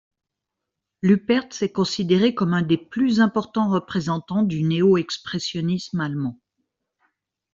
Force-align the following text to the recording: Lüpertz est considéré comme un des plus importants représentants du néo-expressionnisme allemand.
Lüpertz 1.03 1.61
est 1.61 1.71
considéré 1.73 2.33
comme 2.33 2.55
un 2.55 2.63
des 2.63 2.79
plus 2.79 3.19
importants 3.21 3.69
représentants 3.69 4.41
du 4.41 4.63
néo-expressionnisme 4.63 5.99
allemand. 5.99 6.39